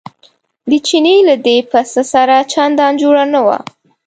د 0.69 0.71
چیني 0.87 1.15
له 1.29 1.35
دې 1.45 1.57
پسه 1.71 2.01
سره 2.13 2.35
چندان 2.53 2.93
جوړه 3.01 3.23
نه 3.33 3.39
وه. 3.45 3.57